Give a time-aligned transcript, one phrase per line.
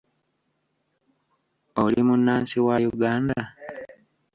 [1.83, 3.41] Oli munnansi wa Uganda?